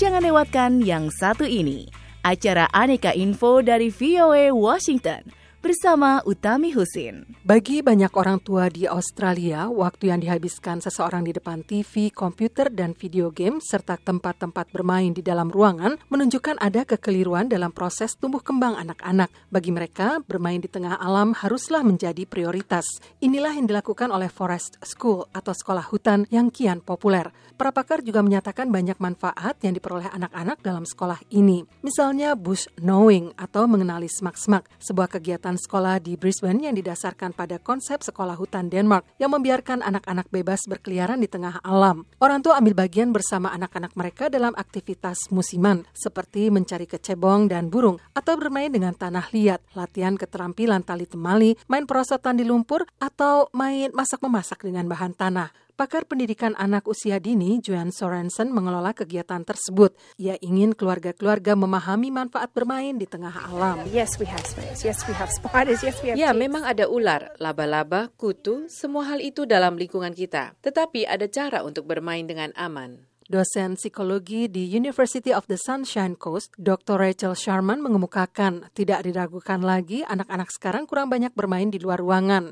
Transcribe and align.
Jangan 0.00 0.24
lewatkan 0.24 0.80
yang 0.80 1.12
satu 1.12 1.44
ini, 1.44 1.84
acara 2.24 2.72
Aneka 2.72 3.12
Info 3.12 3.60
dari 3.60 3.92
VOA 3.92 4.48
Washington 4.48 5.28
bersama 5.60 6.24
Utami 6.24 6.72
Husin. 6.72 7.28
Bagi 7.44 7.84
banyak 7.84 8.08
orang 8.16 8.40
tua 8.40 8.72
di 8.72 8.88
Australia, 8.88 9.68
waktu 9.68 10.08
yang 10.08 10.24
dihabiskan 10.24 10.80
seseorang 10.80 11.28
di 11.28 11.36
depan 11.36 11.60
TV, 11.68 12.08
komputer, 12.08 12.72
dan 12.72 12.96
video 12.96 13.28
game, 13.28 13.60
serta 13.60 14.00
tempat-tempat 14.00 14.72
bermain 14.72 15.12
di 15.12 15.20
dalam 15.20 15.52
ruangan, 15.52 16.00
menunjukkan 16.08 16.56
ada 16.64 16.88
kekeliruan 16.88 17.52
dalam 17.52 17.68
proses 17.68 18.16
tumbuh 18.16 18.40
kembang 18.40 18.80
anak-anak. 18.80 19.28
Bagi 19.52 19.68
mereka, 19.68 20.24
bermain 20.24 20.64
di 20.64 20.72
tengah 20.72 20.96
alam 20.96 21.36
haruslah 21.36 21.84
menjadi 21.84 22.24
prioritas. 22.24 22.88
Inilah 23.20 23.52
yang 23.52 23.68
dilakukan 23.68 24.08
oleh 24.08 24.32
Forest 24.32 24.80
School 24.80 25.28
atau 25.36 25.52
sekolah 25.52 25.84
hutan 25.92 26.24
yang 26.32 26.48
kian 26.48 26.80
populer. 26.80 27.28
Para 27.60 27.76
pakar 27.76 28.00
juga 28.00 28.24
menyatakan 28.24 28.72
banyak 28.72 28.96
manfaat 28.96 29.60
yang 29.60 29.76
diperoleh 29.76 30.08
anak-anak 30.16 30.64
dalam 30.64 30.88
sekolah 30.88 31.20
ini. 31.28 31.68
Misalnya 31.84 32.32
bush 32.32 32.64
knowing 32.80 33.36
atau 33.36 33.68
mengenali 33.68 34.08
semak-semak, 34.08 34.64
sebuah 34.80 35.12
kegiatan 35.12 35.60
sekolah 35.60 36.00
di 36.00 36.16
Brisbane 36.16 36.56
yang 36.56 36.72
didasarkan 36.72 37.36
pada 37.36 37.60
konsep 37.60 38.00
sekolah 38.00 38.40
hutan 38.40 38.72
Denmark 38.72 39.04
yang 39.20 39.36
membiarkan 39.36 39.84
anak-anak 39.84 40.32
bebas 40.32 40.64
berkeliaran 40.64 41.20
di 41.20 41.28
tengah 41.28 41.60
alam. 41.60 42.08
Orang 42.16 42.40
tua 42.40 42.56
ambil 42.56 42.72
bagian 42.72 43.12
bersama 43.12 43.52
anak-anak 43.52 43.92
mereka 43.92 44.32
dalam 44.32 44.56
aktivitas 44.56 45.28
musiman 45.28 45.84
seperti 45.92 46.48
mencari 46.48 46.88
kecebong 46.88 47.52
dan 47.52 47.68
burung 47.68 48.00
atau 48.16 48.40
bermain 48.40 48.72
dengan 48.72 48.96
tanah 48.96 49.28
liat, 49.36 49.60
latihan 49.76 50.16
keterampilan 50.16 50.80
tali 50.80 51.04
temali, 51.04 51.52
main 51.68 51.84
perosotan 51.84 52.40
di 52.40 52.44
lumpur 52.48 52.88
atau 52.96 53.52
main 53.52 53.92
masak-memasak 53.92 54.64
dengan 54.64 54.88
bahan 54.88 55.12
tanah. 55.12 55.68
Pakar 55.80 56.04
pendidikan 56.04 56.52
anak 56.60 56.84
usia 56.84 57.16
dini, 57.16 57.56
Joan 57.56 57.88
Sorensen, 57.88 58.52
mengelola 58.52 58.92
kegiatan 58.92 59.40
tersebut. 59.48 59.96
Ia 60.20 60.36
ingin 60.44 60.76
keluarga-keluarga 60.76 61.56
memahami 61.56 62.12
manfaat 62.12 62.52
bermain 62.52 63.00
di 63.00 63.08
tengah 63.08 63.32
alam. 63.48 63.88
Yes, 63.88 64.20
we 64.20 64.28
have 64.28 64.44
snakes. 64.44 64.84
Yes, 64.84 65.00
we 65.08 65.16
have 65.16 65.32
spiders. 65.32 65.80
Yes, 65.80 65.96
we 66.04 66.12
have 66.12 66.20
Ya, 66.20 66.36
memang 66.36 66.68
ada 66.68 66.84
ular, 66.84 67.32
laba-laba, 67.40 68.12
kutu, 68.20 68.68
semua 68.68 69.08
hal 69.08 69.24
itu 69.24 69.48
dalam 69.48 69.80
lingkungan 69.80 70.12
kita. 70.12 70.52
Tetapi 70.60 71.08
ada 71.08 71.24
cara 71.32 71.64
untuk 71.64 71.88
bermain 71.88 72.28
dengan 72.28 72.52
aman. 72.60 73.09
Dosen 73.30 73.78
psikologi 73.78 74.50
di 74.50 74.66
University 74.66 75.30
of 75.30 75.46
the 75.46 75.54
Sunshine 75.54 76.18
Coast, 76.18 76.50
Dr. 76.58 76.98
Rachel 76.98 77.38
Sharman 77.38 77.78
mengemukakan 77.78 78.66
tidak 78.74 79.06
diragukan 79.06 79.62
lagi 79.62 80.02
anak-anak 80.02 80.50
sekarang 80.50 80.82
kurang 80.90 81.14
banyak 81.14 81.30
bermain 81.30 81.70
di 81.70 81.78
luar 81.78 82.02
ruangan. 82.02 82.50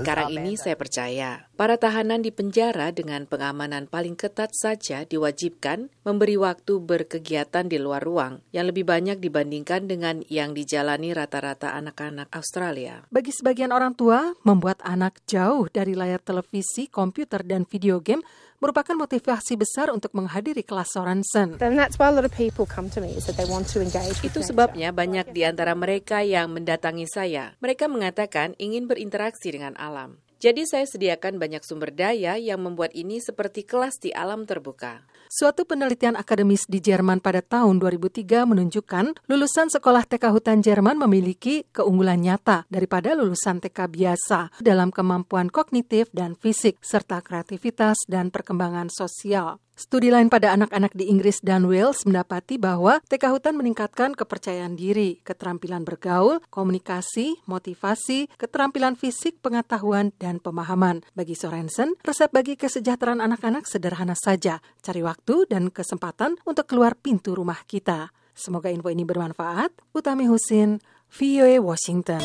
Sekarang 0.00 0.32
ini 0.32 0.56
saya 0.56 0.72
percaya, 0.72 1.52
para 1.54 1.78
tahanan 1.78 2.20
di 2.22 2.34
penjara 2.34 2.90
dengan 2.90 3.30
pengamanan 3.30 3.86
paling 3.86 4.18
ketat 4.18 4.50
saja 4.52 5.06
diwajibkan 5.06 5.90
memberi 6.02 6.34
waktu 6.34 6.82
berkegiatan 6.82 7.70
di 7.70 7.78
luar 7.78 8.02
ruang 8.02 8.42
yang 8.50 8.66
lebih 8.66 8.82
banyak 8.82 9.22
dibandingkan 9.22 9.86
dengan 9.86 10.26
yang 10.26 10.52
dijalani 10.52 11.14
rata-rata 11.14 11.74
anak-anak 11.78 12.26
Australia. 12.34 13.06
Bagi 13.14 13.30
sebagian 13.30 13.70
orang 13.70 13.94
tua, 13.94 14.34
membuat 14.42 14.82
anak 14.82 15.22
jauh 15.30 15.70
dari 15.70 15.94
layar 15.94 16.18
televisi, 16.18 16.90
komputer, 16.90 17.46
dan 17.46 17.62
video 17.66 18.02
game 18.02 18.22
merupakan 18.64 18.96
motivasi 18.96 19.60
besar 19.60 19.92
untuk 19.92 20.16
menghadiri 20.16 20.64
kelas 20.64 20.96
Sorensen. 20.96 21.60
And 21.60 21.76
that's 21.76 22.00
why 22.00 22.08
a 22.08 22.14
lot 22.16 22.24
of 22.24 22.32
people 22.32 22.64
come 22.64 22.88
to 22.96 22.98
me 23.04 23.12
is 23.12 23.28
that 23.28 23.36
they 23.36 23.44
want 23.44 23.68
to 23.76 23.84
engage 23.84 24.24
with 24.24 24.32
Itu 24.32 24.40
sebabnya 24.40 24.88
banyak 24.88 25.36
di 25.36 25.44
antara 25.44 25.76
mereka 25.76 26.24
yang 26.24 26.48
mendatangi 26.48 27.04
saya. 27.04 27.52
Mereka 27.60 27.92
mengatakan 27.92 28.56
ingin 28.56 28.88
berinteraksi 28.88 29.52
dengan 29.52 29.76
alam. 29.76 30.23
Jadi 30.44 30.68
saya 30.68 30.84
sediakan 30.84 31.40
banyak 31.40 31.64
sumber 31.64 31.88
daya 31.88 32.36
yang 32.36 32.60
membuat 32.60 32.92
ini 32.92 33.16
seperti 33.16 33.64
kelas 33.64 33.96
di 33.96 34.12
alam 34.12 34.44
terbuka. 34.44 35.00
Suatu 35.32 35.64
penelitian 35.64 36.20
akademis 36.20 36.68
di 36.68 36.84
Jerman 36.84 37.24
pada 37.24 37.40
tahun 37.40 37.80
2003 37.80 38.44
menunjukkan 38.44 39.24
lulusan 39.24 39.72
sekolah 39.72 40.04
TK 40.04 40.36
Hutan 40.36 40.60
Jerman 40.60 41.00
memiliki 41.00 41.64
keunggulan 41.72 42.20
nyata 42.20 42.68
daripada 42.68 43.16
lulusan 43.16 43.64
TK 43.64 43.88
biasa 43.88 44.52
dalam 44.60 44.92
kemampuan 44.92 45.48
kognitif 45.48 46.12
dan 46.12 46.36
fisik 46.36 46.76
serta 46.84 47.24
kreativitas 47.24 48.04
dan 48.04 48.28
perkembangan 48.28 48.92
sosial. 48.92 49.64
Studi 49.74 50.06
lain 50.06 50.30
pada 50.30 50.54
anak-anak 50.54 50.94
di 50.94 51.10
Inggris 51.10 51.42
dan 51.42 51.66
Wales 51.66 52.06
mendapati 52.06 52.62
bahwa 52.62 53.02
TK 53.10 53.34
Hutan 53.34 53.58
meningkatkan 53.58 54.14
kepercayaan 54.14 54.78
diri, 54.78 55.18
keterampilan 55.26 55.82
bergaul, 55.82 56.38
komunikasi, 56.46 57.42
motivasi, 57.50 58.30
keterampilan 58.38 58.94
fisik, 58.94 59.42
pengetahuan, 59.42 60.14
dan 60.22 60.38
pemahaman. 60.38 61.02
Bagi 61.18 61.34
Sorensen, 61.34 61.98
resep 62.06 62.30
bagi 62.30 62.54
kesejahteraan 62.54 63.18
anak-anak 63.18 63.66
sederhana 63.66 64.14
saja, 64.14 64.62
cari 64.78 65.02
waktu 65.02 65.50
dan 65.50 65.74
kesempatan 65.74 66.38
untuk 66.46 66.70
keluar 66.70 66.94
pintu 66.94 67.34
rumah 67.34 67.58
kita. 67.66 68.14
Semoga 68.30 68.70
info 68.70 68.94
ini 68.94 69.02
bermanfaat. 69.02 69.74
Utami 69.90 70.30
Husin, 70.30 70.78
VOA 71.10 71.58
Washington. 71.58 72.22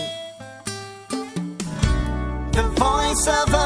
The 2.53 2.61
voice 2.77 3.25
of. 3.25 3.58